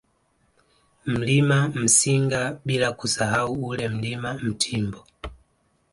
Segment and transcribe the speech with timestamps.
[1.05, 5.05] Mlima Msinga bila kusahau ule Mlima Mtimbo